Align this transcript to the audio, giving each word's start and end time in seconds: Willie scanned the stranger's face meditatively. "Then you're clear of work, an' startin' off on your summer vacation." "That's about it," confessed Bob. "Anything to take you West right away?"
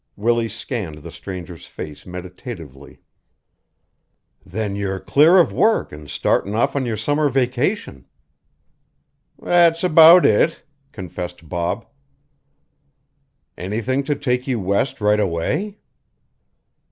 Willie 0.15 0.49
scanned 0.49 0.95
the 1.03 1.11
stranger's 1.11 1.67
face 1.67 2.07
meditatively. 2.07 3.01
"Then 4.43 4.75
you're 4.75 4.99
clear 4.99 5.37
of 5.37 5.53
work, 5.53 5.93
an' 5.93 6.07
startin' 6.07 6.55
off 6.55 6.75
on 6.75 6.87
your 6.87 6.97
summer 6.97 7.29
vacation." 7.29 8.07
"That's 9.39 9.83
about 9.83 10.25
it," 10.25 10.63
confessed 10.91 11.47
Bob. 11.47 11.85
"Anything 13.55 14.01
to 14.05 14.15
take 14.15 14.47
you 14.47 14.59
West 14.59 15.01
right 15.01 15.19
away?" 15.19 15.77